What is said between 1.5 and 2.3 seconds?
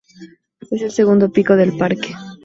del parque.